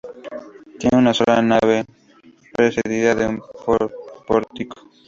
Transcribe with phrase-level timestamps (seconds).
[0.79, 1.85] Tiene una sola nave
[2.57, 3.41] precedida de un
[4.25, 4.81] pórtico.